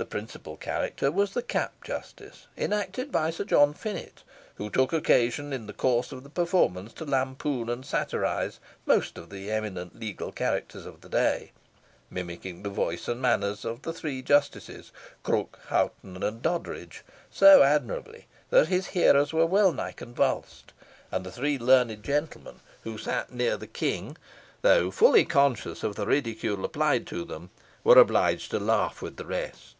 [0.00, 4.22] The principal character was the Cap Justice, enacted by Sir John Finett,
[4.54, 9.28] who took occasion in the course of the performance to lampoon and satirise most of
[9.28, 11.50] the eminent legal characters of the day,
[12.10, 14.92] mimicking the voices and manner of the three justices
[15.24, 20.72] Crooke, Hoghton, and Doddridge so admirably, that his hearers were wellnigh convulsed;
[21.10, 24.16] and the three learned gentlemen, who sat near the King,
[24.62, 27.50] though fully conscious of the ridicule applied to them,
[27.82, 29.74] were obliged to laugh with the rest.